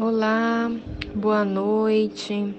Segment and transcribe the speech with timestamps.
[0.00, 0.70] Olá,
[1.12, 2.54] boa noite.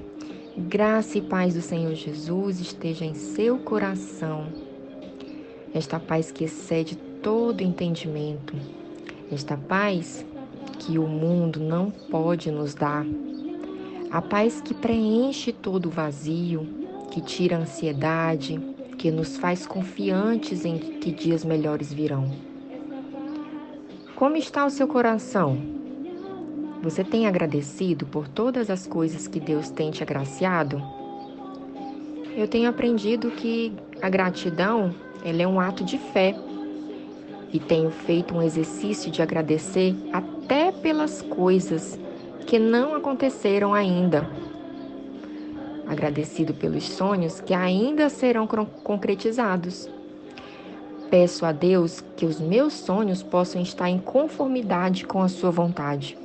[0.57, 4.47] Graça e paz do Senhor Jesus esteja em seu coração.
[5.73, 8.54] Esta paz que excede todo entendimento.
[9.31, 10.25] Esta paz
[10.79, 13.06] que o mundo não pode nos dar.
[14.12, 16.67] A paz que preenche todo o vazio,
[17.09, 18.59] que tira a ansiedade,
[18.97, 22.29] que nos faz confiantes em que dias melhores virão.
[24.13, 25.79] Como está o seu coração?
[26.82, 30.82] Você tem agradecido por todas as coisas que Deus tem te agraciado?
[32.38, 36.34] Eu tenho aprendido que a gratidão ela é um ato de fé
[37.52, 42.00] e tenho feito um exercício de agradecer até pelas coisas
[42.48, 44.30] que não aconteceram ainda.
[45.86, 49.90] Agradecido pelos sonhos que ainda serão concretizados.
[51.09, 56.18] Peço a Deus que os meus sonhos possam estar em conformidade com a Sua vontade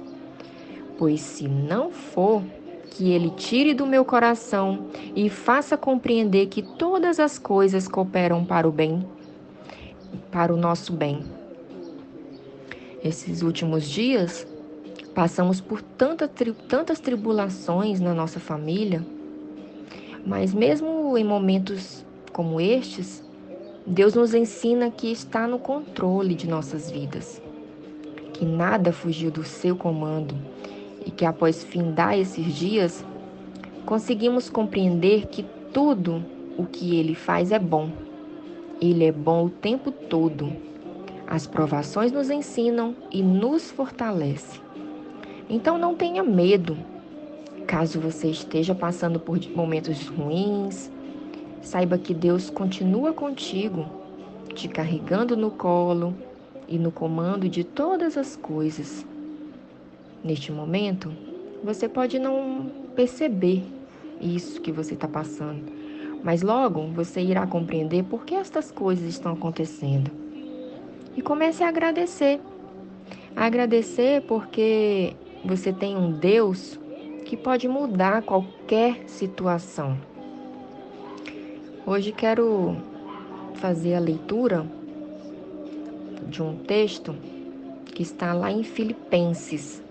[0.96, 2.42] Pois se não for,
[2.94, 8.68] que ele tire do meu coração e faça compreender que todas as coisas cooperam para
[8.68, 9.04] o bem,
[10.30, 11.24] para o nosso bem.
[13.02, 14.46] Esses últimos dias,
[15.12, 16.28] passamos por tanta,
[16.68, 19.04] tantas tribulações na nossa família,
[20.24, 23.24] mas mesmo em momentos como estes,
[23.84, 27.42] Deus nos ensina que está no controle de nossas vidas,
[28.32, 30.34] que nada fugiu do seu comando
[31.04, 33.04] e que após findar esses dias,
[33.84, 36.24] conseguimos compreender que tudo
[36.56, 37.90] o que ele faz é bom.
[38.80, 40.52] Ele é bom o tempo todo.
[41.26, 44.60] As provações nos ensinam e nos fortalecem.
[45.48, 46.76] Então não tenha medo.
[47.66, 50.90] Caso você esteja passando por momentos ruins,
[51.62, 53.86] saiba que Deus continua contigo,
[54.54, 56.14] te carregando no colo
[56.68, 59.06] e no comando de todas as coisas.
[60.24, 61.12] Neste momento,
[61.62, 63.62] você pode não perceber
[64.18, 65.62] isso que você está passando,
[66.22, 70.10] mas logo você irá compreender por que estas coisas estão acontecendo.
[71.14, 72.40] E comece a agradecer.
[73.36, 76.80] Agradecer porque você tem um Deus
[77.26, 79.98] que pode mudar qualquer situação.
[81.84, 82.78] Hoje quero
[83.56, 84.66] fazer a leitura
[86.26, 87.14] de um texto
[87.84, 89.83] que está lá em Filipenses,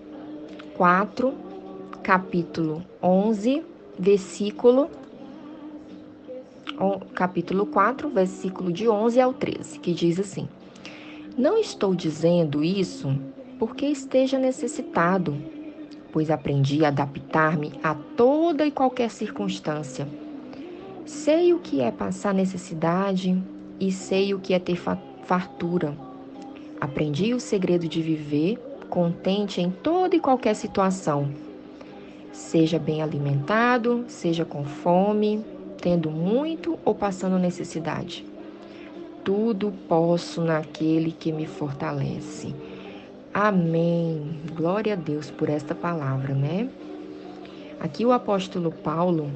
[0.76, 1.32] 4,
[2.02, 3.62] capítulo 11,
[3.98, 4.90] versículo
[7.14, 10.48] capítulo 4, versículo de 11 ao 13, que diz assim:
[11.38, 13.16] Não estou dizendo isso
[13.58, 15.36] porque esteja necessitado,
[16.12, 20.08] pois aprendi a adaptar-me a toda e qualquer circunstância.
[21.06, 23.40] Sei o que é passar necessidade
[23.78, 24.76] e sei o que é ter
[25.22, 25.96] fartura.
[26.80, 28.58] Aprendi o segredo de viver
[28.94, 31.28] contente em toda e qualquer situação.
[32.30, 35.44] Seja bem alimentado, seja com fome,
[35.82, 38.24] tendo muito ou passando necessidade.
[39.24, 42.54] Tudo posso naquele que me fortalece.
[43.32, 44.38] Amém.
[44.54, 46.68] Glória a Deus por esta palavra, né?
[47.80, 49.28] Aqui o apóstolo Paulo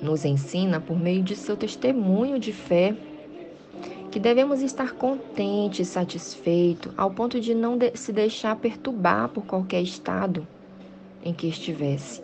[0.00, 2.94] nos ensina, por meio de seu testemunho de fé,
[4.10, 9.82] que devemos estar contentes, satisfeitos, ao ponto de não de se deixar perturbar por qualquer
[9.82, 10.46] estado
[11.22, 12.22] em que estivesse.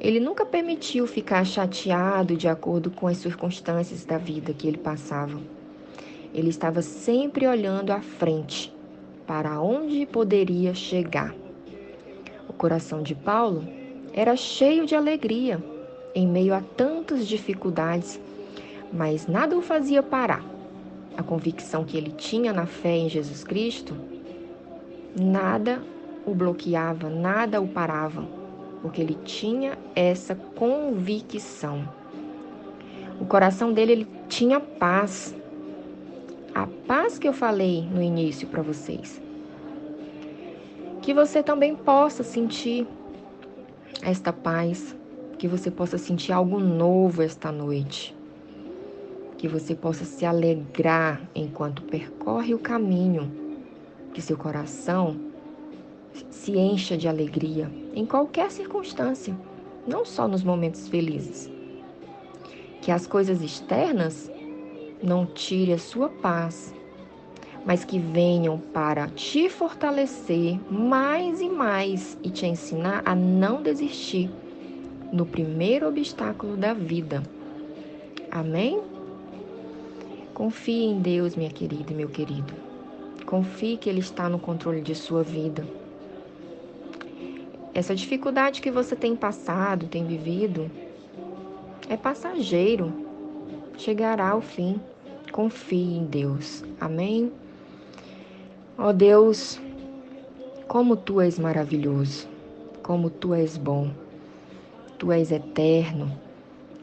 [0.00, 5.40] Ele nunca permitiu ficar chateado de acordo com as circunstâncias da vida que ele passava.
[6.32, 8.72] Ele estava sempre olhando à frente,
[9.26, 11.34] para onde poderia chegar.
[12.48, 13.66] O coração de Paulo
[14.12, 15.62] era cheio de alegria
[16.14, 18.20] em meio a tantas dificuldades,
[18.92, 20.57] mas nada o fazia parar
[21.18, 23.96] a convicção que ele tinha na fé em Jesus Cristo,
[25.20, 25.82] nada
[26.24, 28.24] o bloqueava, nada o parava,
[28.80, 31.88] porque ele tinha essa convicção.
[33.20, 35.34] O coração dele ele tinha paz.
[36.54, 39.20] A paz que eu falei no início para vocês.
[41.02, 42.86] Que você também possa sentir
[44.02, 44.96] esta paz,
[45.36, 48.16] que você possa sentir algo novo esta noite
[49.38, 53.30] que você possa se alegrar enquanto percorre o caminho,
[54.12, 55.16] que seu coração
[56.28, 59.34] se encha de alegria em qualquer circunstância,
[59.86, 61.48] não só nos momentos felizes.
[62.82, 64.30] Que as coisas externas
[65.00, 66.74] não tire a sua paz,
[67.64, 74.28] mas que venham para te fortalecer mais e mais e te ensinar a não desistir
[75.12, 77.22] no primeiro obstáculo da vida.
[78.30, 78.97] Amém?
[80.38, 82.54] Confie em Deus, minha querida e meu querido.
[83.26, 85.66] Confie que Ele está no controle de sua vida.
[87.74, 90.70] essa dificuldade que você tem passado, tem vivido,
[91.88, 92.92] é passageiro.
[93.76, 94.80] Chegará ao fim.
[95.32, 96.62] Confie em Deus.
[96.80, 97.32] Amém?
[98.78, 99.60] Ó oh Deus,
[100.68, 102.28] como tu és maravilhoso,
[102.80, 103.90] como tu és bom,
[104.98, 106.16] tu és eterno,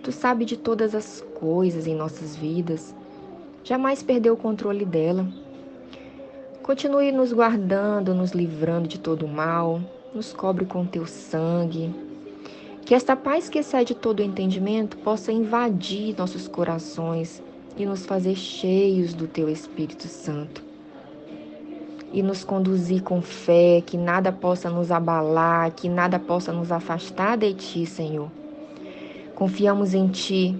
[0.04, 2.94] tu sabe de todas as coisas em nossas vidas,
[3.65, 5.27] jamais perdeu o controle dela.
[6.62, 9.81] Continue nos guardando, nos livrando de todo mal,
[10.13, 11.94] nos cobre com teu sangue.
[12.85, 17.41] Que esta paz que excede todo entendimento possa invadir nossos corações
[17.75, 20.63] e nos fazer cheios do teu Espírito Santo.
[22.13, 27.38] E nos conduzir com fé, que nada possa nos abalar, que nada possa nos afastar
[27.38, 28.31] de ti, Senhor.
[29.33, 30.56] Confiamos em ti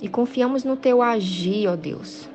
[0.00, 2.28] e confiamos no teu agir, ó Deus.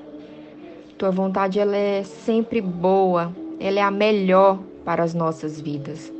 [0.97, 6.11] Tua vontade ela é sempre boa, ela é a melhor para as nossas vidas.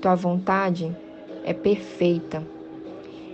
[0.00, 0.94] Tua vontade
[1.44, 2.42] é perfeita.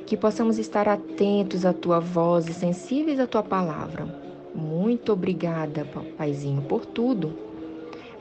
[0.07, 4.07] Que possamos estar atentos à tua voz e sensíveis à tua palavra.
[4.55, 7.37] Muito obrigada, Paizinho, por tudo.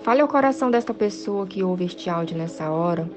[0.02, 3.10] Fale ao coração desta pessoa que ouve este áudio nessa hora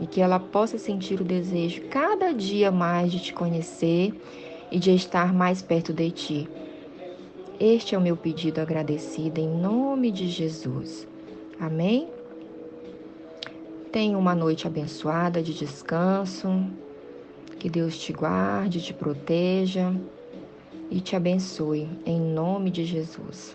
[0.00, 4.14] e que ela possa sentir o desejo cada dia mais de te conhecer
[4.72, 6.48] e de estar mais perto de ti.
[7.60, 11.06] Este é o meu pedido agradecido em nome de Jesus.
[11.60, 12.08] Amém?
[13.92, 16.48] Tenha uma noite abençoada de descanso.
[17.58, 19.94] Que Deus te guarde, te proteja
[20.90, 23.54] e te abençoe em nome de Jesus.